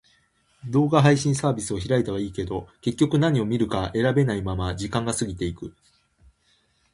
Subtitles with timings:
[0.67, 5.75] 動画配信サービスを開いたはいいけど、結局何を見るか選べないまま時間が過ぎていく。